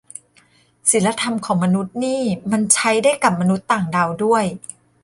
[0.89, 4.43] ศีลธรรมของมนุษย์นี่มันใช้ได้กับมนุษย์ต่างดาวด้วย